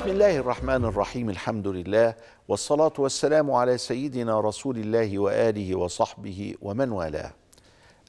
[0.00, 2.14] بسم الله الرحمن الرحيم الحمد لله
[2.48, 7.32] والصلاة والسلام على سيدنا رسول الله وآله وصحبه ومن والاه.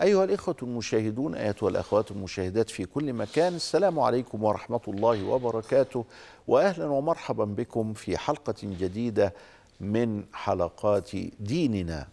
[0.01, 6.05] أيها الإخوة المشاهدون أيتها الأخوات المشاهدات في كل مكان السلام عليكم ورحمة الله وبركاته
[6.47, 9.33] وأهلا ومرحبا بكم في حلقة جديدة
[9.79, 12.07] من حلقات ديننا.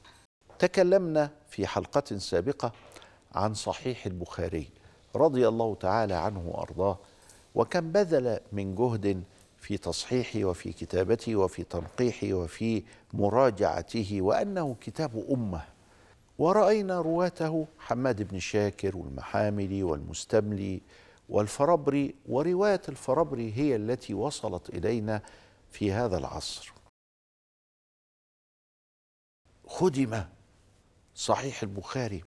[0.59, 2.73] تكلمنا في حلقة سابقة
[3.35, 4.69] عن صحيح البخاري
[5.17, 6.99] رضي الله تعالى عنه وأرضاه
[7.55, 9.23] وكم بذل من جهد
[9.61, 15.65] في تصحيحه وفي كتابته وفي تنقيحه وفي مراجعته وأنه كتاب أمة.
[16.39, 20.81] ورأينا رواته حماد بن شاكر والمحاملي والمستملي
[21.29, 25.23] والفربري ورواية الفربري هي التي وصلت إلينا
[25.71, 26.73] في هذا العصر.
[29.67, 30.25] خدم
[31.15, 32.25] صحيح البخاري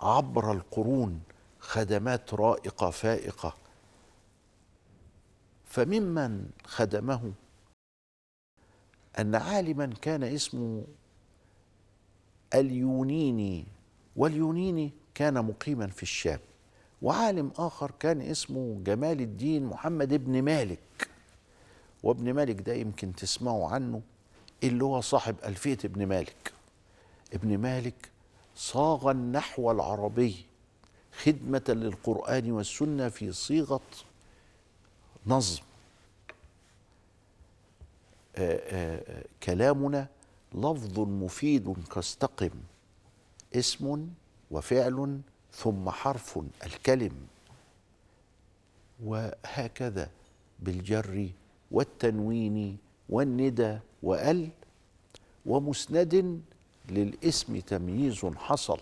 [0.00, 1.22] عبر القرون
[1.58, 3.67] خدمات رائقة فائقة.
[5.68, 7.32] فممن خدمه.
[9.18, 10.84] أن عالما كان اسمه
[12.54, 13.66] اليونيني
[14.16, 16.38] واليونيني كان مقيما في الشام
[17.02, 21.10] وعالم آخر كان اسمه جمال الدين محمد بن مالك.
[22.02, 24.02] وابن مالك ده يمكن تسمعوا عنه
[24.64, 26.52] اللي هو صاحب ألفية ابن مالك.
[27.32, 28.10] ابن مالك
[28.56, 30.36] صاغ النحو العربي
[31.22, 33.80] خدمة للقرآن والسنة في صيغة
[35.28, 35.62] نظم.
[38.36, 40.08] آآ آآ كلامنا
[40.54, 42.50] لفظ مفيد كاستقم
[43.54, 44.08] اسم
[44.50, 45.20] وفعل
[45.52, 47.12] ثم حرف الكلم.
[49.04, 50.10] وهكذا
[50.58, 51.30] بالجر
[51.70, 54.48] والتنوين والندى وأل.
[55.46, 56.42] ومسند
[56.88, 58.80] للاسم تمييز حصل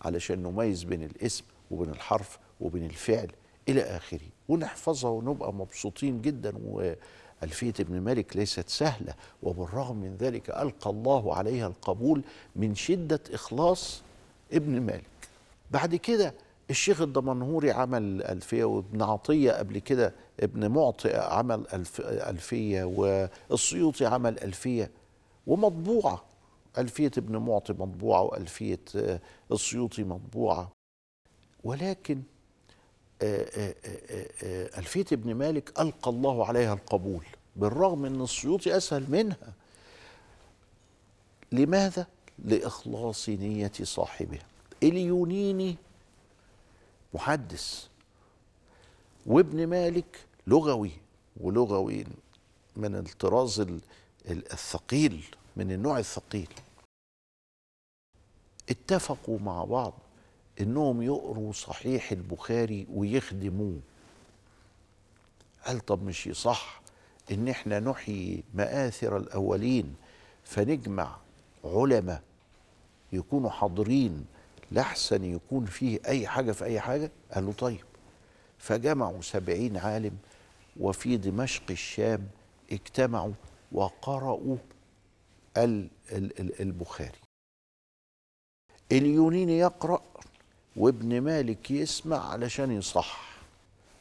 [0.00, 3.30] علشان نميز بين الاسم وبين الحرف وبين الفعل.
[3.68, 4.20] إلى آخره.
[4.48, 11.66] ونحفظها ونبقى مبسوطين جدا وألفية ابن مالك ليست سهلة وبالرغم من ذلك ألقى الله عليها
[11.66, 12.22] القبول
[12.56, 14.02] من شدة إخلاص
[14.52, 15.04] ابن مالك.
[15.70, 16.34] بعد كده
[16.70, 24.38] الشيخ الدمنهوري عمل ألفية وابن عطية قبل كده ابن معطي عمل ألف ألفية والسيوطي عمل
[24.38, 24.90] ألفية
[25.46, 26.24] ومطبوعة.
[26.78, 28.80] ألفية ابن معطي مطبوعة وألفية
[29.52, 30.70] السيوطي مطبوعة.
[31.64, 32.22] ولكن
[33.22, 39.52] ألفية ابن مالك ألقى الله عليها القبول بالرغم أن السيوطي أسهل منها.
[41.52, 42.06] لماذا؟
[42.38, 44.46] لإخلاص نية صاحبها.
[44.82, 45.76] اليونيني
[47.14, 47.86] محدث
[49.26, 50.90] وابن مالك لغوي
[51.40, 52.06] ولغوي
[52.76, 53.66] من الطراز
[54.30, 55.24] الثقيل
[55.56, 56.48] من النوع الثقيل.
[58.70, 59.92] اتفقوا مع بعض.
[60.60, 63.80] إنهم يقروا صحيح البخاري ويخدموه.
[65.66, 66.80] قال طب مش صح
[67.30, 69.94] إن إحنا نحيي مآثر الأولين
[70.44, 71.16] فنجمع
[71.64, 72.22] علماء
[73.12, 74.26] يكونوا حاضرين
[74.72, 77.84] لحسن يكون فيه أي حاجة في أي حاجة؟ قال له طيب.
[78.58, 80.16] فجمعوا سبعين عالم
[80.80, 82.28] وفي دمشق الشام
[82.72, 83.32] اجتمعوا
[83.72, 84.56] وقرأوا
[86.60, 87.18] البخاري.
[88.92, 90.02] اليونيني يقرأ
[90.76, 93.26] وابن مالك يسمع علشان يصح.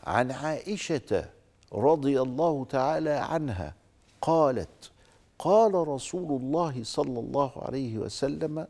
[0.03, 1.25] عن عائشة
[1.73, 3.73] رضي الله تعالى عنها
[4.21, 4.91] قالت
[5.39, 8.67] قال رسول الله صلى الله عليه وسلم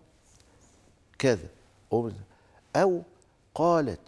[1.20, 1.48] كذا
[2.76, 3.02] أو
[3.56, 4.00] قالت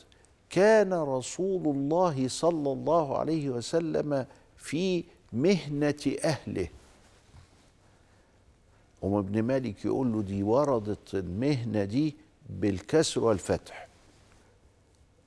[0.49, 4.25] كان رسول الله صلى الله عليه وسلم
[4.57, 5.03] في
[5.33, 6.67] مهنة أهله.
[9.03, 12.15] أم ابن مالك يقول له دي وردت المهنة دي
[12.49, 13.86] بالكسر والفتح.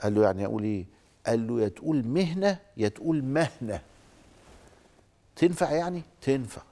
[0.03, 0.85] قال له يعني أقول إيه؟
[1.27, 3.83] قال له يا تقول مهنة يا تقول مهنة.
[5.37, 6.63] تنفع يعني؟ تنفع.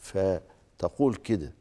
[0.00, 1.52] فتقول كده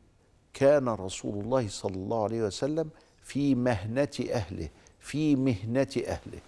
[0.53, 2.89] كان رسول الله صلى الله عليه وسلم
[3.23, 4.69] في مهنة أهله
[4.99, 6.39] في مهنة أهله.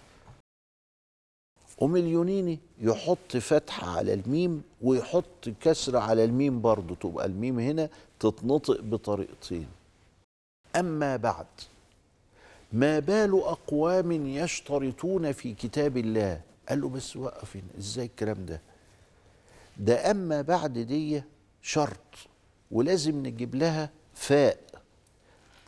[1.81, 8.81] أم اليونيني يحط فتحة على الميم ويحط كسرة على الميم برضه تبقى الميم هنا تتنطق
[8.81, 9.67] بطريقتين.
[10.75, 11.45] أما بعد
[12.73, 16.41] ما بال أقوام يشترطون في كتاب الله.
[16.69, 18.61] قال له بس وقف إزاي الكلام ده؟
[19.77, 21.23] ده أما بعد دي
[21.61, 21.97] شرط
[22.71, 24.59] ولازم نجيب لها فاء.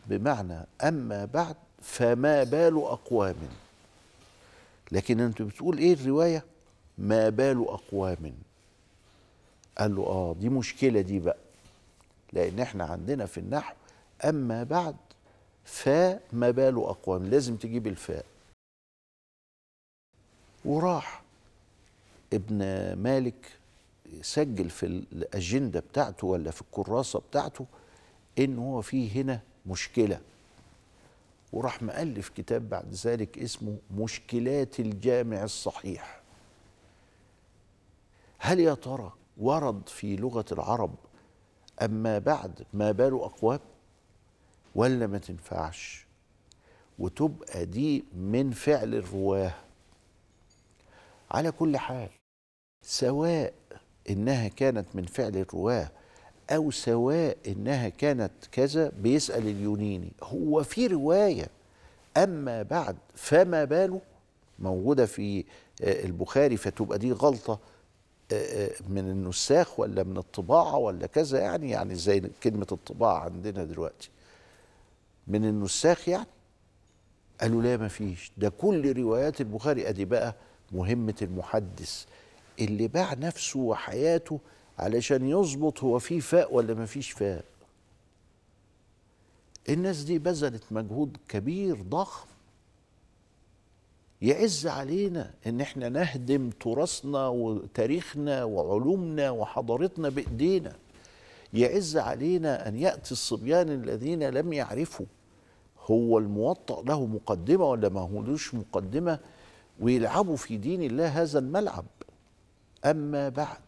[0.06, 3.36] بمعنى أما بعد فما بال أقوام.
[4.92, 6.44] لكن أنت بتقول إيه الرواية؟
[6.98, 8.32] ما بال أقوام.
[9.78, 11.36] قال له آه دي مشكلة دي بقى
[12.32, 13.74] لأن إحنا عندنا في النحو
[14.24, 14.96] أما بعد
[15.68, 17.26] فاء ما بال أقوام.
[17.26, 18.24] لازم تجيب الفاء.
[20.64, 21.22] وراح
[22.32, 22.58] ابن
[22.92, 23.58] مالك
[24.22, 27.66] سجل في الأجندة بتاعته ولا في الكراسة بتاعته
[28.38, 30.20] إن هو فيه هنا مشكلة.
[31.52, 36.20] وراح مؤلف كتاب بعد ذلك اسمه مشكلات الجامع الصحيح.
[38.38, 40.94] هل يا ترى ورد في لغة العرب
[41.82, 43.60] أما بعد ما بال أقوام؟
[44.74, 46.06] ولا ما تنفعش.
[46.98, 49.54] وتبقى دي من فعل الرواة.
[51.30, 52.08] على كل حال
[52.82, 53.52] سواء
[54.10, 55.90] إنها كانت من فعل الرواة
[56.50, 61.48] أو سواء إنها كانت كذا بيسأل اليونيني هو في رواية
[62.16, 64.00] أما بعد فما باله؟
[64.58, 65.44] موجودة في
[65.82, 67.58] آه، البخاري فتبقى دي غلطة
[68.32, 73.64] آه، آه، من النساخ ولا من الطباعة ولا كذا؟ يعني يعني زي كلمة الطباعة عندنا
[73.64, 74.10] دلوقتي.
[75.28, 76.26] من النساخ يعني؟
[77.40, 78.32] قالوا لا ما فيش.
[78.36, 79.88] ده كل روايات البخاري.
[79.88, 80.34] أدي بقى
[80.72, 82.04] مهمة المحدث
[82.60, 84.40] اللي باع نفسه وحياته
[84.78, 87.44] علشان يظبط هو في فاء ولا ما فيش فاء.
[89.68, 92.26] الناس دي بذلت مجهود كبير ضخم.
[94.22, 100.76] يعز علينا إن إحنا نهدم تراثنا وتاريخنا وعلومنا وحضارتنا بإيدينا.
[101.52, 105.06] يعز علينا أن يأتي الصبيان الذين لم يعرفوا.
[105.90, 109.18] هو الموطأ له مقدمة ولا ما هولوش مقدمة
[109.80, 111.84] ويلعبوا في دين الله هذا الملعب.
[112.84, 113.60] أما بعد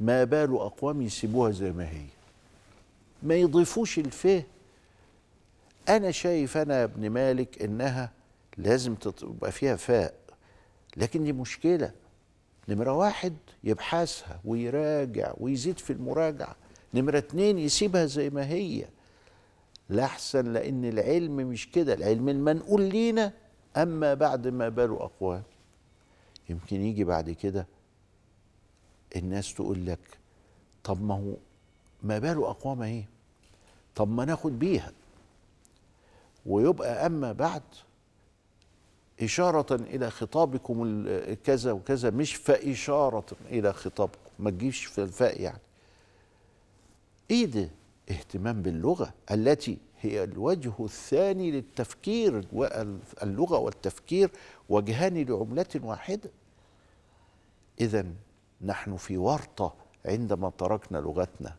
[0.00, 2.06] ما بال أقوام يسيبوها زي ما هي.
[3.22, 4.44] ما يضيفوش الفه
[5.88, 8.10] أنا شايف أنا يا ابن مالك إنها
[8.58, 10.14] لازم تبقى فيها فاء.
[10.96, 11.92] لكن دي مشكلة.
[12.68, 16.56] نمرة واحد يبحثها ويراجع ويزيد في المراجعة.
[16.94, 18.84] نمرة اتنين يسيبها زي ما هي.
[19.88, 21.94] لأحسن لأن العلم مش كده.
[21.94, 23.32] العلم المنقول لينا
[23.76, 25.42] أما بعد ما بالوا أقوام.
[26.48, 27.66] يمكن يجي بعد كده
[29.16, 30.18] الناس تقول لك
[30.84, 31.34] طب ما هو
[32.02, 33.08] ما باله أقوام إيه؟
[33.94, 34.92] طب ما ناخد بيها.
[36.46, 37.62] ويبقى أما بعد
[39.22, 41.04] إشارة إلى خطابكم
[41.44, 44.18] كذا وكذا مش فإشارة إلى خطابكم.
[44.38, 45.58] ما تجيش في الفاء يعني.
[47.30, 47.68] إيه ده؟
[48.10, 52.46] اهتمام باللغة التي هي الوجه الثاني للتفكير
[53.22, 54.30] اللغة والتفكير
[54.68, 56.30] وجهان لعملة واحدة.
[57.80, 58.06] إذا
[58.62, 59.74] نحن في ورطة
[60.06, 61.56] عندما تركنا لغتنا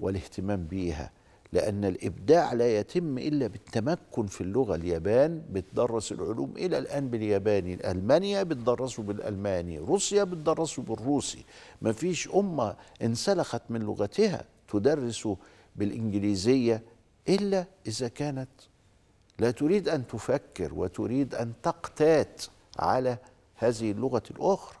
[0.00, 1.10] والاهتمام بيها
[1.52, 4.74] لأن الإبداع لا يتم إلا بالتمكن في اللغة.
[4.74, 11.44] اليابان بتدرس العلوم إلى الآن بالياباني ألمانيا بتدرسه بالألماني روسيا بتدرسه بالروسي.
[11.82, 15.28] ما فيش أمة انسلخت من لغتها تدرس
[15.76, 16.82] بالإنجليزية
[17.28, 18.48] إلا إذا كانت
[19.38, 22.42] لا تريد أن تفكر وتريد أن تقتات
[22.78, 23.18] على
[23.54, 24.78] هذه اللغة الأخرى.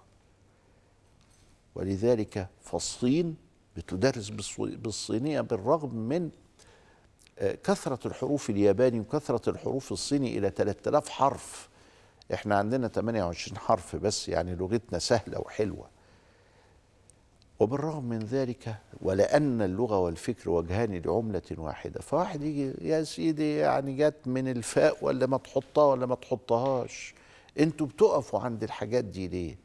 [1.74, 3.36] ولذلك فالصين
[3.76, 6.30] بتدرس بالصينية بالرغم من
[7.38, 11.68] آه، كثرة الحروف الياباني وكثرة الحروف الصيني إلى 3000 حرف.
[12.34, 15.93] إحنا عندنا 28 حرف بس يعني لغتنا سهلة وحلوة.
[17.60, 24.16] وبالرغم من ذلك ولأن اللغة والفكر وجهان لعملة واحدة فواحد يجي يا سيدي يعني جت
[24.26, 27.14] من الفاء ولا ما تحطها ولا ما تحطهاش؟
[27.58, 29.56] أنتوا بتقفوا عند الحاجات دي ليه؟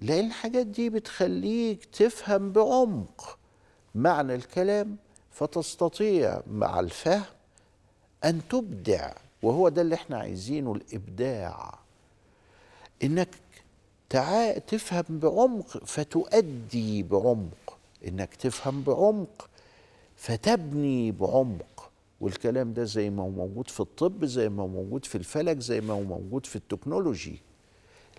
[0.00, 3.38] لأن الحاجات دي بتخليك تفهم بعمق
[3.94, 4.96] معنى الكلام
[5.30, 7.24] فتستطيع مع الفهم
[8.24, 9.12] أن تبدع
[9.42, 11.78] وهو ده اللي إحنا عايزينه الإبداع.
[13.04, 13.28] إنك
[14.58, 17.78] تفهم بعمق فتؤدي بعمق.
[18.08, 19.48] إنك تفهم بعمق
[20.16, 21.90] فتبني بعمق.
[22.20, 25.80] والكلام ده زي ما هو موجود في الطب زي ما هو موجود في الفلك زي
[25.80, 27.40] ما هو موجود في التكنولوجي.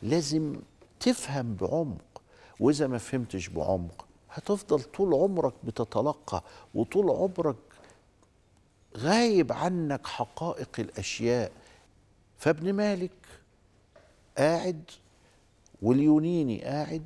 [0.02, 0.56] لازم
[1.00, 2.22] تفهم بعمق.
[2.60, 6.44] وإذا ما فهمتش بعمق هتفضل طول عمرك بتتلقى
[6.75, 7.56] وطول عمرك
[8.98, 11.52] غايب عنك حقائق الأشياء.
[12.38, 13.12] فابن مالك
[14.38, 14.84] قاعد
[15.86, 17.04] واليونيني قاعد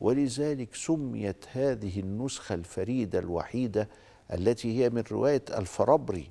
[0.00, 3.88] ولذلك سميت هذه النسخة الفريدة الوحيدة
[4.32, 6.30] التي هي من رواية الفربري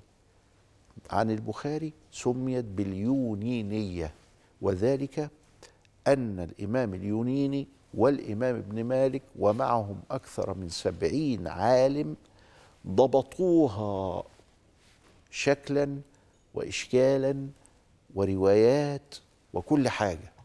[1.10, 4.14] عن البخاري سميت باليونينية.
[4.62, 5.30] وذلك
[6.08, 12.16] أن الإمام اليونيني والإمام ابن مالك ومعهم أكثر من سبعين عالم
[12.88, 14.24] ضبطوها
[15.32, 16.00] شكلا
[16.54, 17.48] وإشكالا
[18.16, 19.16] وروايات
[19.54, 20.39] وكل حاجة.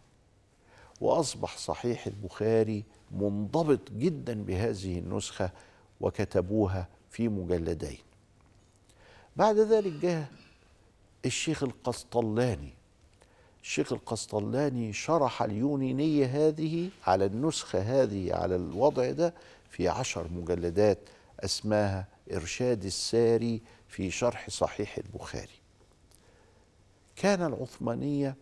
[1.04, 5.50] وأصبح صحيح البخاري منضبط جدا بهذه النسخة
[6.00, 7.98] وكتبوها في مجلدين.
[9.36, 10.28] بعد ذلك جاء
[11.26, 12.72] الشيخ القسطلاني.
[13.62, 19.34] الشيخ القسطلاني شرح اليونينية هذه على النسخة هذه على الوضع ده
[19.70, 20.98] في عشر مجلدات
[21.40, 25.58] أسماها إرشاد الساري في شرح صحيح البخاري.
[27.16, 28.36] كان العثمانية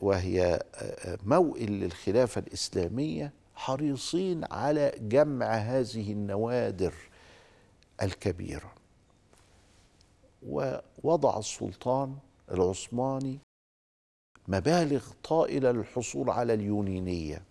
[0.00, 6.94] وهي آه، آه، موئل للخلافة الإسلامية حريصين على جمع هذه النوادر
[8.02, 8.72] الكبيرة.
[10.42, 12.16] ووضع السلطان
[12.50, 13.38] العثماني
[14.48, 17.42] مبالغ طائلة للحصول على اليونينية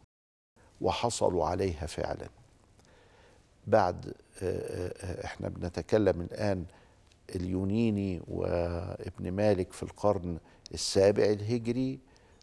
[0.82, 2.30] وحصلوا عليها فعلا.
[3.68, 4.14] بعد
[5.26, 6.66] إحنا بنتكلم الآن
[7.36, 10.38] اليونيني وابن مالك في القرن
[10.74, 12.00] السابع الهجري.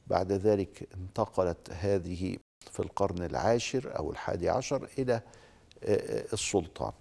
[0.07, 2.37] بعد ذلك انتقلت هذه
[2.71, 5.23] في القرن العاشر أو الحادي عشر إلى
[6.33, 6.93] السلطان.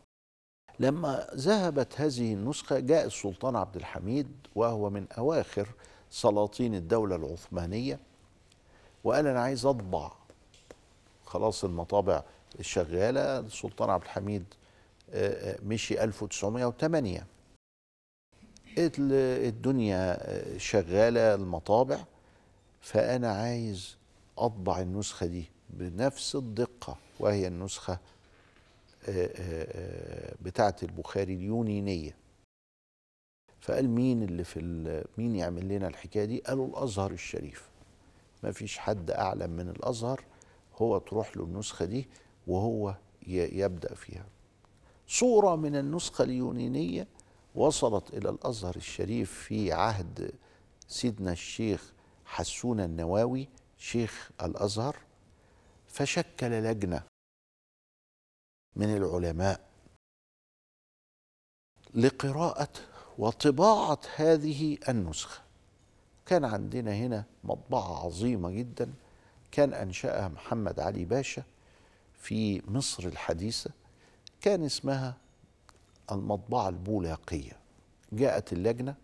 [0.79, 5.67] لما ذهبت هذه النسخة جاء السلطان عبد الحميد وهو من أواخر
[6.09, 7.99] سلاطين الدولة العثمانية
[9.03, 10.11] وقال أنا عايز أطبع.
[11.25, 12.23] خلاص المطابع
[12.59, 14.43] الشغالة السلطان عبد الحميد
[15.63, 17.25] مشي 1908
[18.77, 20.17] الدنيا
[20.57, 21.99] شغالة المطابع
[22.81, 23.97] فأنا عايز
[24.37, 27.99] أطبع النسخة دي بنفس الدقة وهي النسخة
[30.41, 32.15] بتاعة البخاري اليونينية.
[33.61, 34.59] فقال مين اللي في
[35.17, 37.69] مين يعمل لنا الحكاية دي؟ قالوا الأزهر الشريف.
[38.43, 40.23] ما فيش حد أعلم من الأزهر
[40.81, 42.07] هو تروح له النسخة دي
[42.47, 42.95] وهو
[43.27, 44.25] يبدأ فيها.
[45.07, 47.07] صورة من النسخة اليونينية
[47.55, 50.31] وصلت إلى الأزهر الشريف في عهد
[50.87, 51.93] سيدنا الشيخ
[52.25, 54.97] حسون النواوي شيخ الأزهر
[55.87, 57.03] فشكل لجنة
[58.75, 59.71] من العلماء
[61.93, 62.69] لقراءة
[63.17, 65.41] وطباعة هذه النسخة.
[66.25, 68.93] كان عندنا هنا مطبعة عظيمة جدا
[69.51, 71.43] كان أنشأها محمد علي باشا
[72.13, 73.71] في مصر الحديثة
[74.41, 75.17] كان اسمها
[76.11, 77.57] المطبعة البولاقية.
[78.11, 78.95] جاءت اللجنة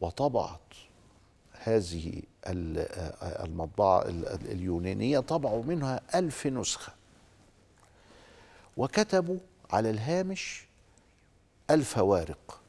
[0.00, 0.60] وطبعت
[1.52, 2.22] هذه
[3.44, 6.92] المطبعة اليونانية طبعوا منها ألف نسخة.
[8.76, 9.38] وكتبوا
[9.70, 10.66] على الهامش
[11.70, 12.60] الفوارق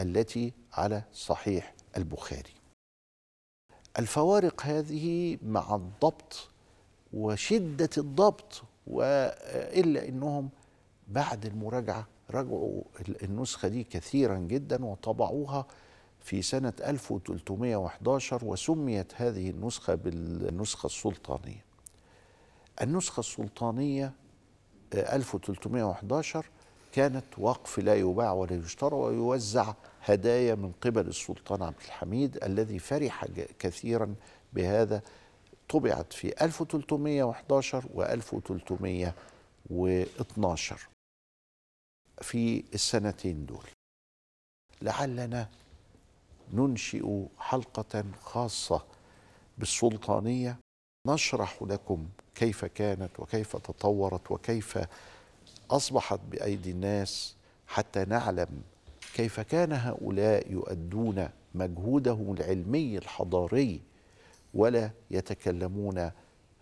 [0.00, 2.54] التي على صحيح البخاري.
[3.98, 6.48] الفوارق هذه مع الضبط
[7.12, 10.48] وشدة الضبط وإلا أنهم
[11.08, 12.82] بعد المراجعة رجعوا
[13.22, 15.66] النسخة دي كثيرا جدا وطبعوها
[16.20, 21.64] في سنة 1311 وسميت هذه النسخة بالنسخة السلطانية.
[22.82, 24.12] النسخة السلطانية
[24.94, 26.46] 1311
[26.92, 33.26] كانت وقف لا يباع ولا يشترى ويوزع هدايا من قبل السلطان عبد الحميد الذي فرح
[33.58, 34.14] كثيرا
[34.52, 35.02] بهذا.
[35.68, 40.88] طبعت في 1311 و 1312
[42.20, 43.64] في السنتين دول.
[44.82, 45.48] لعلنا
[46.52, 48.82] ننشئ حلقة خاصة
[49.58, 50.56] بالسلطانية.
[51.06, 54.78] نشرح لكم كيف كانت وكيف تطورت وكيف
[55.70, 57.34] أصبحت بأيدي الناس
[57.66, 58.62] حتى نعلم
[59.14, 63.80] كيف كان هؤلاء يؤدون مجهودهم العلمي الحضاري
[64.54, 66.10] ولا يتكلمون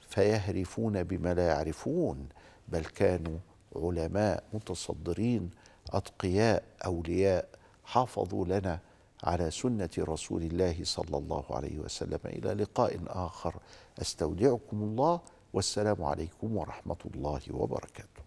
[0.09, 2.29] فيهرفون بما لا يعرفون
[2.69, 3.39] بل كانوا
[3.77, 5.51] علماء متصدرين
[5.91, 7.49] أتقياء أولياء
[7.85, 8.79] حافظوا لنا
[9.25, 12.21] على سنة رسول الله صلى الله عليه وسلم.
[12.27, 13.55] إلى لقاء آخر.
[14.01, 15.21] أستودعكم الله.
[15.53, 18.18] والسلام عليكم ورحمة الله وبركاته.